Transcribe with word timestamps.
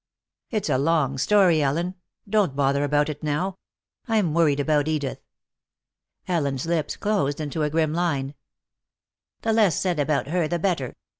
"It's 0.49 0.67
a 0.67 0.79
long 0.79 1.19
story, 1.19 1.61
Ellen. 1.61 1.93
Don't 2.27 2.55
bother 2.55 2.83
about 2.83 3.07
it 3.07 3.21
now. 3.21 3.59
I'm 4.07 4.33
worried 4.33 4.59
about 4.59 4.87
Edith." 4.87 5.19
Ellen's 6.27 6.65
lips 6.65 6.95
closed 6.97 7.39
in 7.39 7.55
a 7.61 7.69
grim 7.69 7.93
line. 7.93 8.33
"The 9.43 9.53
less 9.53 9.79
said 9.79 9.99
about 9.99 10.29
her 10.29 10.47
the 10.47 10.57
better. 10.57 10.95